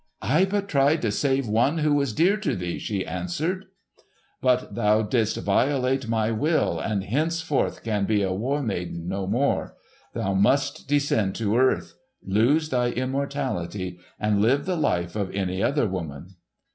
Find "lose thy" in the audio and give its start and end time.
12.23-12.89